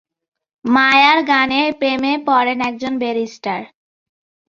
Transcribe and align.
মায়ার 0.65 1.19
গানের 1.23 1.67
প্রেমে 1.79 2.13
পড়েন 2.27 2.59
একজন 2.61 2.93
ব্যারিস্টার। 2.99 3.59